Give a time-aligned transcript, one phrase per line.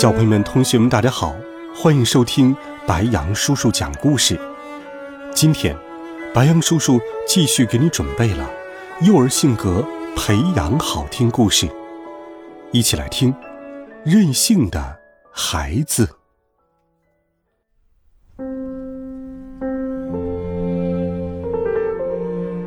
[0.00, 1.36] 小朋友们、同学们，大家好，
[1.74, 2.56] 欢迎收听
[2.86, 4.40] 白羊叔叔讲故事。
[5.34, 5.76] 今天，
[6.32, 6.98] 白羊叔叔
[7.28, 8.50] 继续给你准备了
[9.02, 11.68] 幼儿性格培养好听故事，
[12.72, 13.30] 一起来听
[14.02, 14.98] 《任性的
[15.30, 16.06] 孩子》。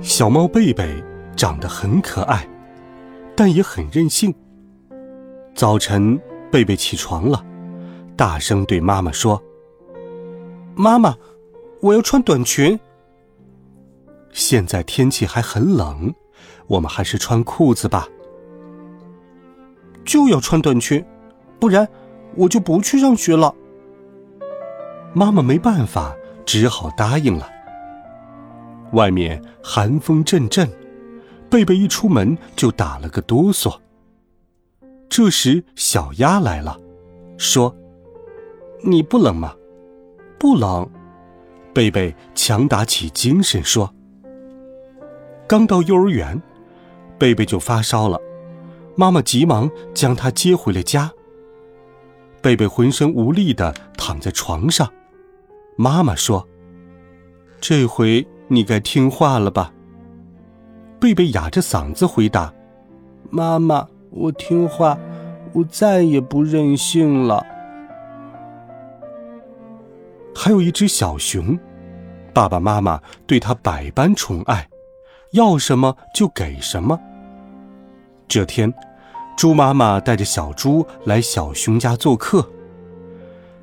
[0.00, 1.02] 小猫贝贝
[1.34, 2.48] 长得很可爱，
[3.34, 4.32] 但也很任性。
[5.56, 6.16] 早晨。
[6.50, 7.44] 贝贝起床了，
[8.16, 9.42] 大声对妈妈说
[10.74, 11.16] ：“妈妈，
[11.80, 12.78] 我要穿短裙。
[14.32, 16.14] 现在天气还很冷，
[16.66, 18.08] 我们还是穿裤子吧。
[20.04, 21.04] 就要穿短裙，
[21.58, 21.86] 不然
[22.36, 23.54] 我就不去上学了。”
[25.12, 27.48] 妈妈没办法，只好答应了。
[28.92, 30.70] 外面寒风阵阵，
[31.50, 33.76] 贝贝一出门就打了个哆嗦。
[35.16, 36.78] 这时，小鸭来了，
[37.38, 37.74] 说
[38.84, 39.54] ：“你不冷吗
[40.38, 40.86] ？”“不冷。”
[41.72, 43.90] 贝贝强打起精神说。
[45.48, 46.38] 刚到幼儿园，
[47.16, 48.20] 贝贝就发烧了，
[48.94, 51.10] 妈妈急忙将他接回了家。
[52.42, 54.86] 贝贝浑身无力的躺在床上，
[55.78, 56.46] 妈妈说
[57.58, 59.72] ：“这回你该听话了吧？”
[61.00, 62.52] 贝贝哑着嗓子回答
[63.32, 64.98] ：“妈妈。”我听话，
[65.56, 67.42] 我再也不任性了。
[70.34, 71.58] 还有一只小熊，
[72.34, 74.68] 爸爸妈妈对它百般宠爱，
[75.30, 77.00] 要什么就给什么。
[78.28, 78.70] 这天，
[79.34, 82.46] 猪妈妈带着小猪来小熊家做客，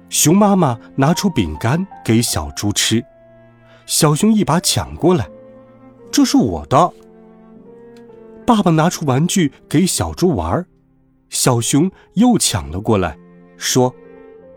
[0.09, 3.05] 熊妈妈拿出饼干给小猪吃，
[3.85, 5.29] 小熊一把抢过来，
[6.11, 6.91] 这是我的。
[8.47, 10.65] 爸爸拿出玩具给小猪玩儿，
[11.33, 13.17] 小熊又抢了过来，
[13.57, 13.94] 说：“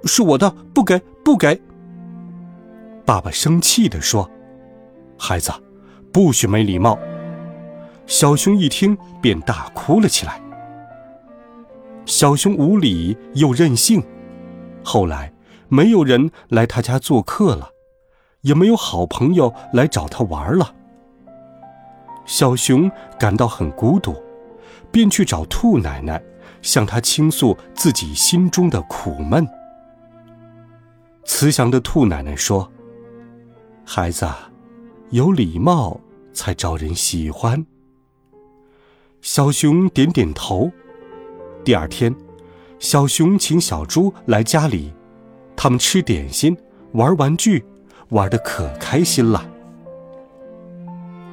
[0.04, 1.58] 是我的，不给，不给。”
[3.06, 4.30] 爸爸生气地说
[5.18, 5.50] ：“孩子，
[6.12, 6.98] 不许没礼貌。”
[8.06, 10.38] 小熊一听便大哭了起来。
[12.04, 14.04] 小熊无礼又任性，
[14.84, 15.32] 后来
[15.68, 17.70] 没有人来他家做客了，
[18.42, 20.74] 也没有好朋友来找他玩了。
[22.26, 24.14] 小熊感到很孤独，
[24.92, 26.22] 便去找兔奶奶，
[26.62, 29.46] 向他倾诉自己心中的苦闷。
[31.24, 32.70] 慈祥的兔奶奶说
[33.84, 34.26] ：“孩子，
[35.10, 36.00] 有礼貌
[36.32, 37.66] 才招人喜欢。”
[39.22, 40.70] 小熊点点头。
[41.64, 42.14] 第二天，
[42.78, 44.92] 小熊请小猪来家里，
[45.56, 46.56] 他们吃点心、
[46.92, 47.64] 玩玩具，
[48.10, 49.50] 玩的可开心了。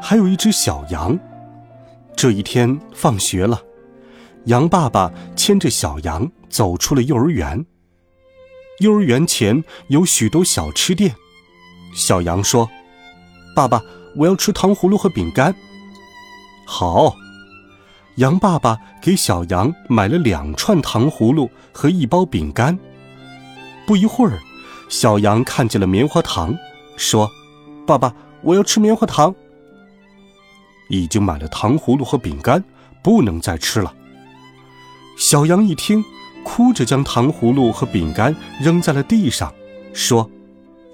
[0.01, 1.17] 还有一只小羊。
[2.15, 3.61] 这一天放学了，
[4.45, 7.65] 羊爸爸牵着小羊走出了幼儿园。
[8.79, 11.15] 幼儿园前有许多小吃店。
[11.95, 12.69] 小羊说
[13.55, 13.81] ：“爸爸，
[14.15, 15.53] 我要吃糖葫芦和饼干。”
[16.65, 17.15] 好，
[18.15, 22.77] 羊爸爸给小羊买了两串糖葫芦和一包饼干。
[23.85, 24.39] 不一会儿，
[24.89, 26.57] 小羊看见了棉花糖，
[26.97, 27.29] 说
[27.85, 29.33] ：“爸爸，我要吃棉花糖。”
[30.89, 32.63] 已经买了糖葫芦和饼干，
[33.03, 33.93] 不能再吃了。
[35.15, 36.03] 小羊一听，
[36.43, 39.53] 哭着将糖葫芦和饼干扔在了地上，
[39.93, 40.29] 说：“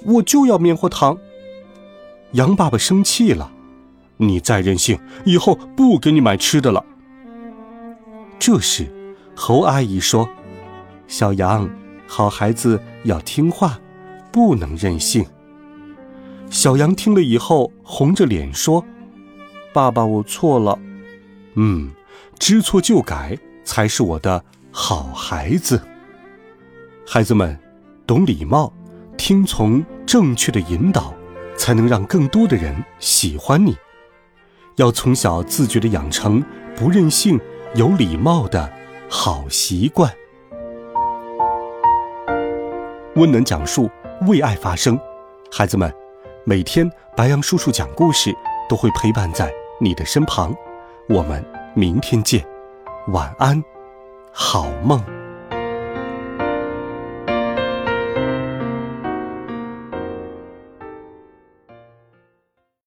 [0.06, 1.18] 我就要棉花糖。”
[2.34, 3.52] 羊爸爸生气了
[4.18, 6.86] ：“你再任性，以后不给你买吃的了。”
[8.38, 8.88] 这时，
[9.36, 10.30] 猴阿姨说
[11.08, 11.70] ：“小羊，
[12.08, 13.80] 好孩子要听话，
[14.32, 15.26] 不能任性。”
[16.52, 18.84] 小羊听了以后，红着脸说。
[19.72, 20.78] 爸爸，我错了。
[21.56, 21.92] 嗯，
[22.40, 23.38] 知错就改
[23.70, 25.80] 才是我的好孩子。
[27.06, 27.56] 孩子们，
[28.08, 28.74] 懂礼貌，
[29.16, 31.14] 听从正确的引导，
[31.56, 33.78] 才能让更多的人喜欢你。
[34.78, 36.44] 要从小自觉的养成
[36.76, 37.40] 不任性、
[37.76, 38.68] 有礼貌的
[39.08, 40.12] 好习惯。
[43.18, 43.88] 温暖讲述，
[44.28, 45.00] 为爱发声。
[45.52, 45.94] 孩子们，
[46.44, 48.36] 每天白羊叔叔讲故事。
[48.68, 50.56] 都会陪伴在你的身旁，
[51.08, 51.44] 我们
[51.74, 52.46] 明天见，
[53.12, 53.64] 晚安，
[54.32, 55.19] 好梦。